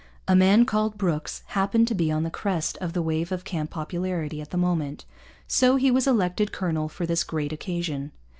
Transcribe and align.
A 0.27 0.35
man 0.35 0.65
called 0.65 0.97
Brooks 0.97 1.43
happened 1.49 1.87
to 1.87 1.93
be 1.93 2.11
on 2.11 2.23
the 2.23 2.31
crest 2.31 2.75
of 2.77 2.93
the 2.93 3.03
wave 3.03 3.31
of 3.31 3.43
camp 3.43 3.69
popularity 3.69 4.41
at 4.41 4.49
the 4.49 4.57
moment; 4.57 5.05
so 5.47 5.75
he 5.75 5.91
was 5.91 6.07
elected 6.07 6.51
colonel 6.51 6.89
for 6.89 7.05
this 7.05 7.23
great 7.23 7.53
occasion. 7.53 8.11